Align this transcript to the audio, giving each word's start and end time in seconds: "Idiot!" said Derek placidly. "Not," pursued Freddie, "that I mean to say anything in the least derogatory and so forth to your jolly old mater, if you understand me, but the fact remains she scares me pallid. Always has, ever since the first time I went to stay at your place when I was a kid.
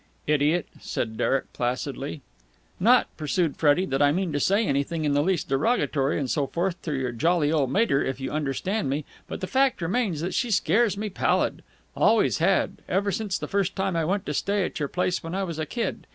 "Idiot!" 0.25 0.67
said 0.79 1.15
Derek 1.15 1.53
placidly. 1.53 2.21
"Not," 2.79 3.15
pursued 3.17 3.57
Freddie, 3.57 3.85
"that 3.85 4.01
I 4.01 4.11
mean 4.11 4.33
to 4.33 4.39
say 4.39 4.65
anything 4.65 5.05
in 5.05 5.13
the 5.13 5.21
least 5.21 5.47
derogatory 5.47 6.17
and 6.17 6.27
so 6.27 6.47
forth 6.47 6.81
to 6.81 6.93
your 6.95 7.11
jolly 7.11 7.51
old 7.51 7.69
mater, 7.69 8.03
if 8.03 8.19
you 8.19 8.31
understand 8.31 8.89
me, 8.89 9.05
but 9.27 9.41
the 9.41 9.45
fact 9.45 9.79
remains 9.79 10.23
she 10.33 10.49
scares 10.49 10.97
me 10.97 11.11
pallid. 11.11 11.61
Always 11.95 12.39
has, 12.39 12.71
ever 12.89 13.11
since 13.11 13.37
the 13.37 13.47
first 13.47 13.75
time 13.75 13.95
I 13.95 14.03
went 14.05 14.25
to 14.25 14.33
stay 14.33 14.65
at 14.65 14.79
your 14.79 14.89
place 14.89 15.21
when 15.21 15.35
I 15.35 15.43
was 15.43 15.59
a 15.59 15.67
kid. 15.67 16.07